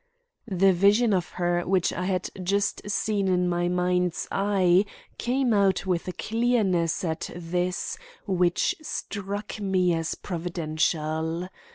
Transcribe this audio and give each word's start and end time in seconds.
The 0.49 0.73
vision 0.73 1.13
of 1.13 1.29
her 1.33 1.61
which 1.61 1.93
I 1.93 2.05
had 2.05 2.31
just 2.41 2.89
seen 2.89 3.27
in 3.27 3.47
my 3.47 3.67
mind's 3.67 4.27
eye 4.31 4.83
came 5.19 5.53
out 5.53 5.85
with 5.85 6.07
a 6.07 6.11
clearness 6.11 7.03
at 7.03 7.29
this, 7.35 7.99
which 8.25 8.75
struck 8.81 9.59
me 9.61 9.93
as 9.93 10.15
providential. 10.15 11.49